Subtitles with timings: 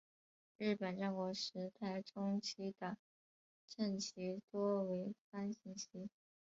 [0.57, 2.97] 日本战国时代中期的
[3.67, 6.09] 阵旗多为方形旗。